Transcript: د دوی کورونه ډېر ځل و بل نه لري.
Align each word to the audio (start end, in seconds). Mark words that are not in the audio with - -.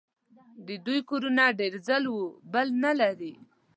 د 0.67 0.69
دوی 0.85 0.99
کورونه 1.09 1.43
ډېر 1.59 1.73
ځل 1.87 2.03
و 2.09 2.17
بل 2.53 2.67
نه 2.83 2.91
لري. 3.01 3.33